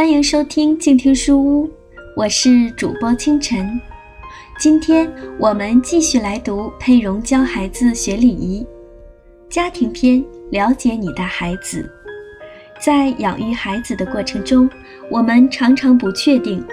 [0.00, 1.70] 欢迎收听静听书屋，
[2.16, 3.78] 我是主播清晨。
[4.58, 5.06] 今天
[5.38, 8.66] 我们继续来读佩蓉教孩子学礼仪
[9.50, 11.86] 家庭篇，了解你的孩子。
[12.80, 14.70] 在养育孩子的过程中，
[15.10, 16.64] 我们常常不确定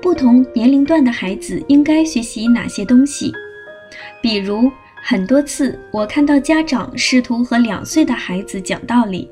[0.00, 3.32] 不同年龄段的孩子应该学习哪些东西。
[4.22, 4.70] 比如，
[5.02, 9.28] 很多次我看到家长试图和两岁的孩子讲道理。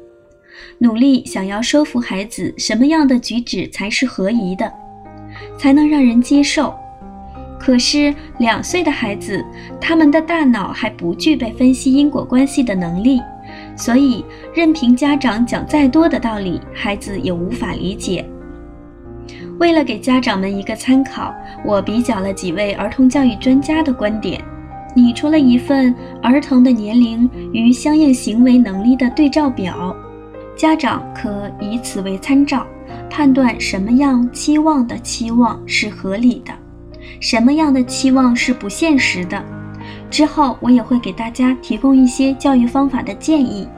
[0.78, 4.72] 努力想要说服孩子什么样的举止才是合宜的，
[5.58, 6.74] 才能让人接受。
[7.58, 9.44] 可是两岁的孩子，
[9.80, 13.20] 他们的大脑还不具备分析因果关系的能力，
[13.74, 14.24] 所以
[14.54, 18.24] 任凭家长讲再多的道理，孩子也无法理解。
[19.58, 24.40] 为了给家长们一个参考，我比较了几位儿童教育专家的观点，
[24.94, 29.96] 拟出了一份儿童的年龄与相应行为能力的对照表。
[30.56, 32.66] 家长可以此为参照，
[33.10, 36.52] 判断什么样期望的期望是合理的，
[37.20, 39.44] 什么样的期望是不现实的。
[40.10, 43.68] 之后我也会给大家提供一些教育方法的建议，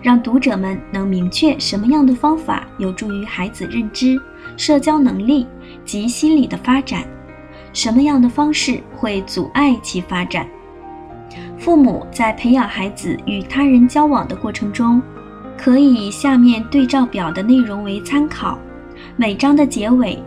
[0.00, 4.18] 让读者们能明确什么样的方法有助于孩子认知、
[4.56, 5.46] 社交能力
[5.84, 7.04] 及心理的发展，
[7.74, 10.46] 什么样的方式会阻碍其发展。
[11.58, 15.02] 父母在培养孩子与他人交往的过程中。
[15.64, 18.58] 可以以下面对照表的内容为参考。
[19.16, 20.18] 每章的结尾，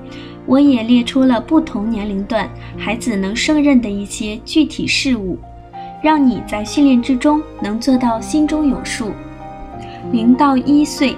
[0.47, 5.38] 我也列出了不同年龄段孩子能胜任的一些具体事务，
[6.02, 9.11] 让你在训练之中能做到心中有数。
[10.11, 11.16] 零到一岁，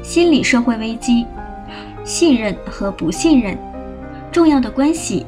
[0.00, 1.26] 心理社会危机，
[2.04, 3.58] 信任和不信任，
[4.30, 5.26] 重要的关系，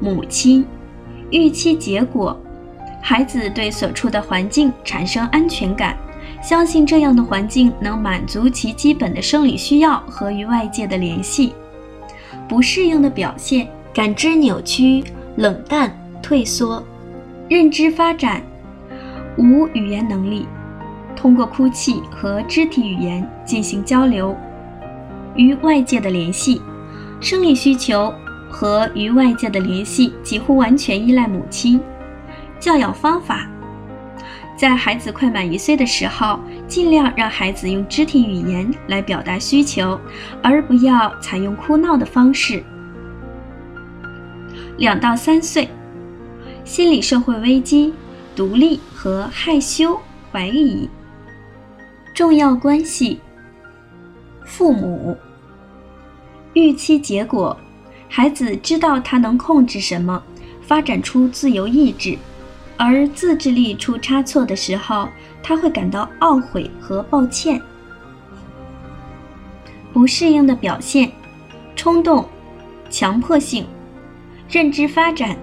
[0.00, 0.66] 母亲，
[1.30, 2.36] 预期结果，
[3.00, 5.96] 孩子对所处的环境产生安全感。
[6.44, 11.54] 相信这样的环境能满足其基本的生理需要和与外界的联系。
[12.46, 15.02] 不适应的表现：感知扭曲、
[15.36, 15.90] 冷淡、
[16.22, 16.82] 退缩；
[17.48, 18.42] 认知发展：
[19.38, 20.46] 无语言能力，
[21.16, 24.36] 通过哭泣和肢体语言进行交流；
[25.36, 26.60] 与外界的联系：
[27.22, 28.12] 生理需求
[28.50, 31.80] 和与外界的联系几乎完全依赖母亲。
[32.60, 33.48] 教养方法。
[34.56, 36.38] 在孩子快满一岁的时候，
[36.68, 40.00] 尽量让孩子用肢体语言来表达需求，
[40.42, 42.62] 而不要采用哭闹的方式。
[44.78, 45.68] 两到三岁，
[46.64, 47.92] 心理社会危机、
[48.36, 50.00] 独立和害羞、
[50.30, 50.88] 怀疑。
[52.14, 53.20] 重要关系：
[54.44, 55.16] 父母。
[56.52, 57.56] 预期结果：
[58.08, 60.22] 孩子知道他能控制什么，
[60.62, 62.16] 发展出自由意志。
[62.76, 65.08] 而自制力出差错的时候，
[65.42, 67.60] 他会感到懊悔和抱歉。
[69.92, 71.12] 不适应的表现：
[71.76, 72.28] 冲动、
[72.90, 73.64] 强迫性、
[74.50, 75.36] 认知发展、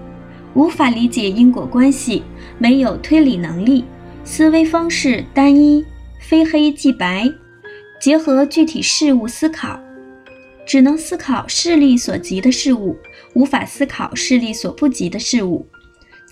[0.54, 2.22] 无法理解因果关系、
[2.58, 3.84] 没有推理能力、
[4.24, 5.84] 思维方式单一、
[6.20, 7.26] 非黑即白、
[7.98, 9.80] 结合具体事物思考，
[10.66, 12.98] 只能思考视力所及的事物，
[13.34, 15.66] 无法思考视力所不及的事物。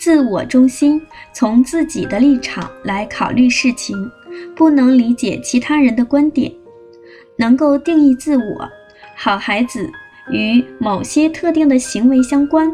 [0.01, 0.99] 自我中心，
[1.35, 4.11] 从自己的立场来考虑事情，
[4.57, 6.51] 不能理解其他人的观点，
[7.37, 8.67] 能够定义自我。
[9.15, 9.93] 好孩子
[10.31, 12.73] 与某些特定的行为相关，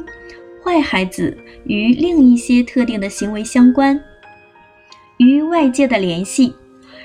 [0.62, 4.00] 坏孩子与另一些特定的行为相关。
[5.16, 6.54] 与外界的联系，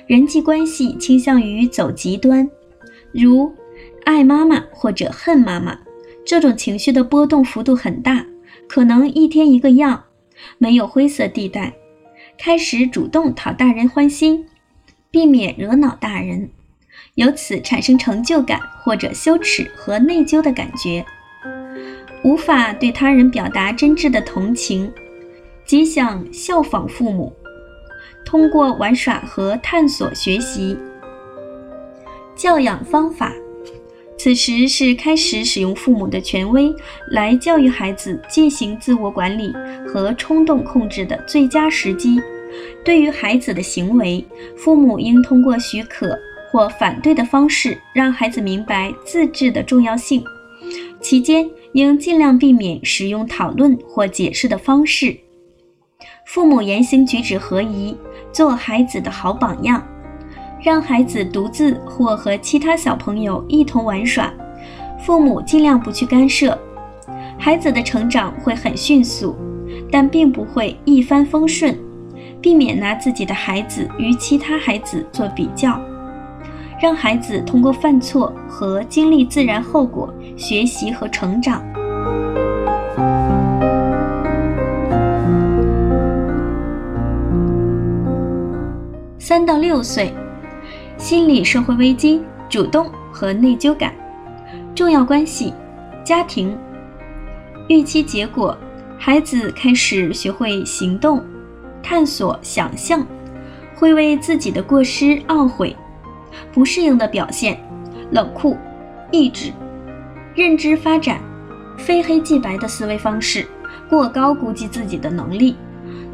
[0.05, 2.47] 人际关系倾向于走极端，
[3.11, 3.51] 如
[4.03, 5.79] 爱妈妈或者恨妈妈，
[6.23, 8.23] 这种情绪的波动幅度很大，
[8.67, 10.03] 可能一天一个样。
[10.57, 11.73] 没有灰色地带，
[12.37, 14.45] 开始主动讨大人欢心，
[15.09, 16.49] 避免惹恼大人，
[17.15, 21.05] 由此产生成就感或者羞耻和内疚的感觉，
[22.23, 24.91] 无法对他人表达真挚的同情，
[25.65, 27.33] 即想效仿父母，
[28.25, 30.77] 通过玩耍和探索学习。
[32.35, 33.33] 教养方法。
[34.23, 36.71] 此时是开始使用父母的权威
[37.07, 39.51] 来教育孩子进行自我管理
[39.87, 42.21] 和冲动控制的最佳时机。
[42.85, 44.23] 对于孩子的行为，
[44.55, 46.15] 父母应通过许可
[46.51, 50.23] 或反对的方式让孩子明白自制的重要性。
[51.01, 55.17] 期间应尽量避免使用讨论或解释的方式。
[56.27, 57.97] 父母言行举止合宜，
[58.31, 59.83] 做孩子的好榜样。
[60.63, 64.31] 让孩子独自或和其他小朋友一同玩耍，
[64.99, 66.57] 父母尽量不去干涉。
[67.37, 69.35] 孩子的成长会很迅速，
[69.91, 71.75] 但并不会一帆风顺。
[72.39, 75.79] 避免拿自己的孩子与其他孩子做比较，
[76.81, 81.63] 让孩子通过犯错和经历自然后果学习和成长。
[89.19, 90.11] 三到六岁，
[91.01, 93.91] 心理社会危机、主动和内疚感，
[94.75, 95.51] 重要关系，
[96.05, 96.55] 家庭，
[97.67, 98.55] 预期结果，
[98.99, 101.19] 孩子开始学会行动，
[101.81, 103.03] 探索，想象。
[103.75, 105.75] 会为自己的过失懊悔，
[106.53, 107.59] 不适应的表现，
[108.11, 108.55] 冷酷，
[109.09, 109.51] 意志，
[110.35, 111.19] 认知发展，
[111.79, 113.47] 非黑即白的思维方式，
[113.89, 115.55] 过高估计自己的能力，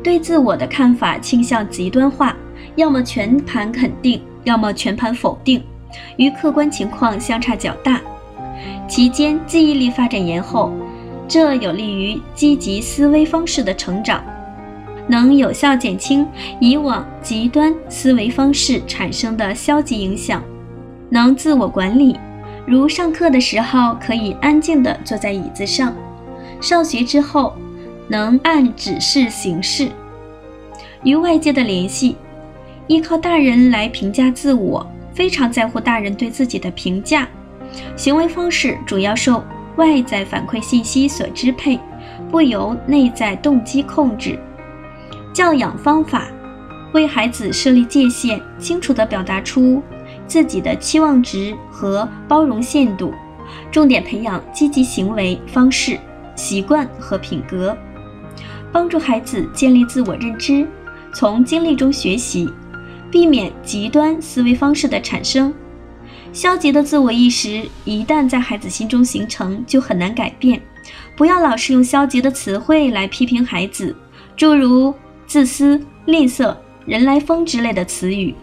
[0.01, 2.33] 对自我的看法倾向极端化，
[2.77, 5.61] 要么全盘肯定，要么全盘否定，
[6.15, 8.01] 与客观情况相差较大。
[8.87, 10.71] 期间记忆力发展延后，
[11.27, 14.23] 这有利于积极思维方式的成长。
[15.09, 16.25] 能有效减轻
[16.61, 20.41] 以往极端思维方式产生的消极影响，
[21.09, 22.17] 能自我管理，
[22.65, 25.93] 如上课的时候可以安静地坐在椅子上，
[26.61, 27.53] 上学之后
[28.07, 29.89] 能按指示行事。
[31.03, 32.15] 与外界的联系，
[32.87, 37.27] 依靠大人来评价自我，非常在乎大人对自己的评价，
[37.97, 39.43] 行为方式主要受
[39.75, 41.77] 外在反馈信息所支配，
[42.31, 44.39] 不由内在动机控制。
[45.33, 46.27] 教养方法，
[46.93, 49.83] 为孩子设立界限，清楚地表达出
[50.25, 53.13] 自己的期望值和包容限度，
[53.69, 55.99] 重点培养积极行为方式、
[56.35, 57.77] 习惯和品格，
[58.71, 60.65] 帮助孩子建立自我认知，
[61.13, 62.49] 从经历中学习，
[63.11, 65.53] 避免极端思维方式的产生。
[66.33, 70.61] 消极的自我意识一旦在孩子心中形成，就很难改变。
[71.15, 73.95] 不要老是用消极的词汇来批评孩子，
[74.35, 74.93] 诸如。
[75.25, 76.55] 自私、吝啬、
[76.85, 78.33] 人来疯之类的词语，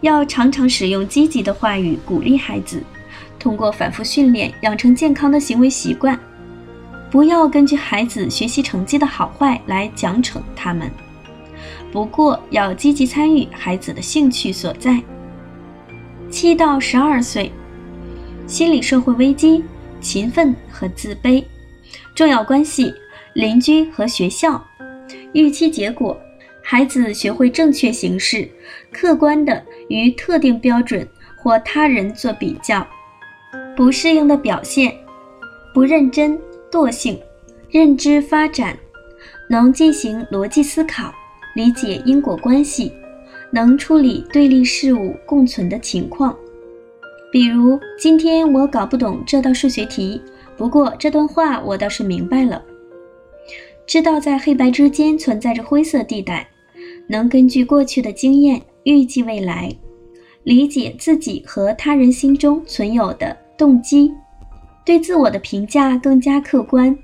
[0.00, 2.82] 要常常使用积极的话语鼓励孩子。
[3.38, 6.18] 通过反复训练，养成健康的行为习惯。
[7.10, 10.90] 不要根据孩子学习成绩的好坏来奖惩他们，
[11.92, 15.00] 不过要积极参与孩子的兴趣所在。
[16.30, 17.52] 七到十二岁，
[18.46, 19.62] 心理社会危机、
[20.00, 21.44] 勤奋和自卑，
[22.14, 22.92] 重要关系：
[23.34, 24.64] 邻居和学校。
[25.34, 26.18] 预期结果，
[26.62, 28.50] 孩子学会正确行事，
[28.90, 31.06] 客观的与特定标准
[31.36, 32.86] 或他人做比较；
[33.76, 34.94] 不适应的表现，
[35.74, 36.38] 不认真、
[36.70, 37.16] 惰性；
[37.68, 38.74] 认知发展，
[39.50, 41.12] 能进行逻辑思考，
[41.54, 42.92] 理解因果关系，
[43.50, 46.36] 能处理对立事物共存的情况。
[47.30, 50.20] 比如，今天我搞不懂这道数学题，
[50.56, 52.62] 不过这段话我倒是明白了。
[53.86, 56.48] 知道在黑白之间存在着灰色地带，
[57.08, 59.74] 能根据过去的经验预计未来，
[60.44, 64.12] 理解自己和他人心中存有的动机，
[64.84, 66.96] 对自我的评价更加客观，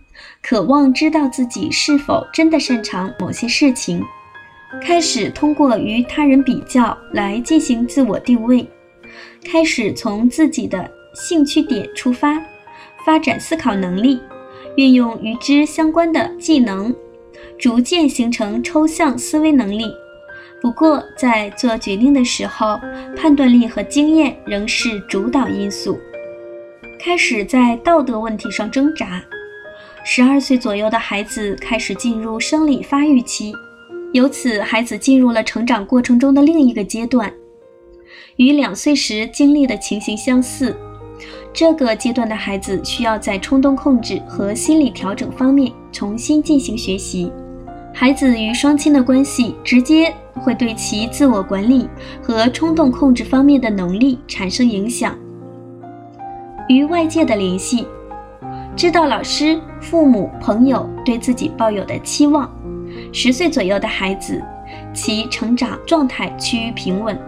[0.42, 4.02] 渴望知道自己是否真的擅长某些事情，
[4.82, 8.68] 开始通过与他人比较来进行自我定位，
[9.44, 12.40] 开始从自己的兴趣点出发，
[13.04, 14.20] 发展思考能力。
[14.76, 16.94] 运用与之相关的技能，
[17.58, 19.90] 逐渐形成抽象思维能力。
[20.60, 22.78] 不过，在做决定的时候，
[23.16, 25.98] 判断力和经验仍是主导因素。
[27.00, 29.22] 开始在道德问题上挣扎。
[30.04, 33.52] 十二岁左右的孩子开始进入生理发育期，
[34.12, 37.30] 由此孩子进入了成长过程中的另一个阶段，
[38.36, 40.74] 与两岁时经历的情形相似。
[41.52, 47.30] 这个阶段的孩子需要在冲动控制和心理调整方面重新进行学习。
[47.92, 51.88] 孩子与双亲的关系直接会对其自我管理
[52.22, 55.18] 和冲动控制方面的能力产生影响。
[56.68, 57.86] 与外界的联系，
[58.76, 62.50] 知道老师、父母、朋友对自己抱有的期望。
[63.12, 64.42] 十岁左右的孩子，
[64.92, 67.18] 其成长状态趋于平稳。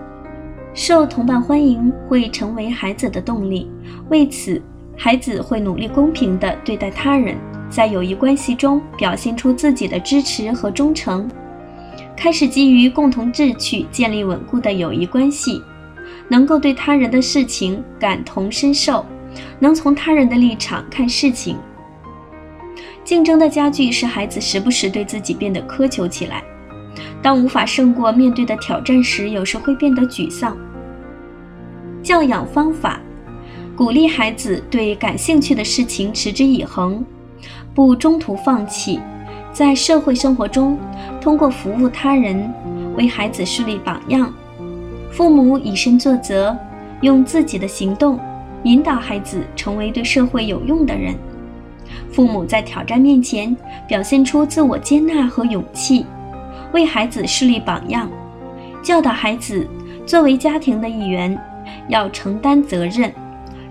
[0.73, 3.69] 受同伴欢迎会成为孩子的动力，
[4.09, 4.63] 为此，
[4.97, 7.37] 孩子会努力公平地对待他人，
[7.69, 11.29] 在友谊关系中表现出自己的支持和忠诚，
[12.17, 15.61] 开始基于共同志趣建立稳固的友谊关系，
[16.29, 19.05] 能够对他人的事情感同身受，
[19.59, 21.57] 能从他人的立场看事情。
[23.11, 26.45] 竞争的加剧使孩子时不时对自己变得苛求起来。
[27.21, 30.57] 当无法胜过面对的挑战时，有时会变得沮丧。
[32.05, 33.01] 教养方法：
[33.75, 37.05] 鼓励孩子对感兴趣的事情持之以恒，
[37.75, 39.01] 不中途放弃。
[39.53, 40.79] 在社会生活中，
[41.21, 42.49] 通过服务他人，
[42.97, 44.33] 为孩子树立榜样。
[45.11, 46.57] 父母以身作则，
[47.01, 48.21] 用自己的行动
[48.63, 51.13] 引导孩子成为对社会有用的人。
[52.11, 53.57] 父母在挑战面前
[53.87, 56.05] 表现出自我接纳和勇气，
[56.73, 58.11] 为孩子树立榜样，
[58.83, 59.67] 教导孩子
[60.05, 61.39] 作为家庭的一员
[61.89, 63.13] 要承担责任，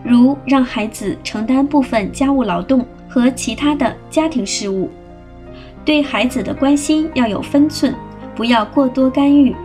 [0.03, 4.89] 如让孩子承担部分家务劳动和其他的家庭事务。
[5.85, 7.93] 对孩子的关心要有分寸，
[8.35, 9.55] 不要过多干预，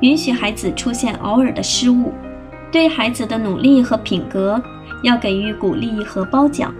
[0.00, 2.12] 允许孩子出现偶尔的失误。
[2.70, 4.62] 对孩子的努力和品格
[5.02, 6.72] 要给予鼓励和褒奖。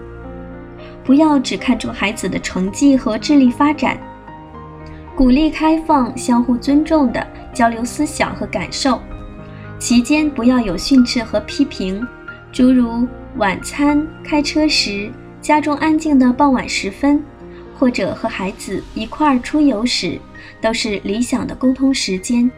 [1.11, 3.99] 不要只看重孩子的成绩和智力发展，
[5.13, 8.97] 鼓励开放、相互尊重的交流思想和感受。
[9.77, 12.01] 期间不要有训斥和批评，
[12.49, 17.21] 诸如晚餐、开车时、家中安静的傍晚时分，
[17.77, 20.17] 或者和孩子一块儿出游时，
[20.61, 22.49] 都是理想的沟通时间。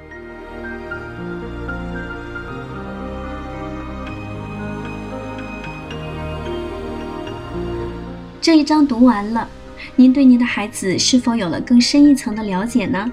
[8.44, 9.48] 这一章读完了，
[9.96, 13.10] 您对您的孩子是否有了更深一层的了解呢？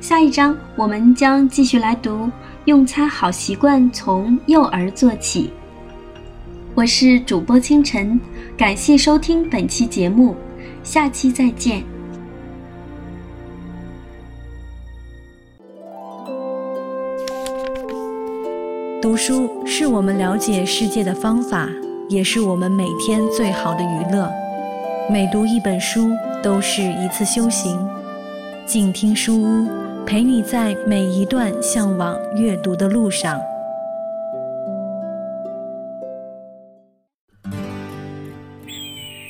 [0.00, 2.30] 下一章我们将继续来读
[2.66, 5.50] 用餐好习惯从幼儿做起。
[6.76, 8.20] 我是主播清晨，
[8.56, 10.36] 感谢收听本期节目，
[10.84, 11.82] 下期再见。
[19.02, 21.68] 读书是我们了解世界的方法。
[22.08, 24.30] 也是我们每天最好的娱乐。
[25.10, 26.10] 每读一本书，
[26.40, 27.76] 都是一次修行。
[28.64, 29.68] 静听书屋，
[30.06, 33.40] 陪你在每一段向往阅读的路上。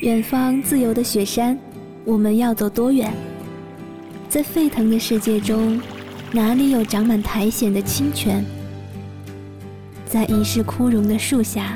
[0.01, 1.57] 远方自由的雪山，
[2.05, 3.11] 我们要走多远？
[4.29, 5.81] 在沸腾的世界中，
[6.31, 8.45] 哪里有长满苔藓的清泉？
[10.05, 11.75] 在已是枯荣的树下。